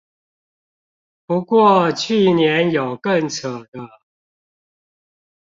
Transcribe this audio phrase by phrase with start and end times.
[1.27, 4.01] 不過去年有更扯的